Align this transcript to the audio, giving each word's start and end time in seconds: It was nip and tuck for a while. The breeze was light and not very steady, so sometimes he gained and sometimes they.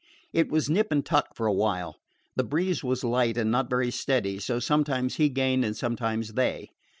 It 0.33 0.49
was 0.49 0.67
nip 0.67 0.91
and 0.91 1.05
tuck 1.05 1.35
for 1.35 1.45
a 1.45 1.53
while. 1.53 1.97
The 2.35 2.43
breeze 2.43 2.83
was 2.83 3.03
light 3.03 3.37
and 3.37 3.51
not 3.51 3.69
very 3.69 3.91
steady, 3.91 4.39
so 4.39 4.57
sometimes 4.57 5.17
he 5.17 5.29
gained 5.29 5.63
and 5.63 5.77
sometimes 5.77 6.33
they. 6.33 6.71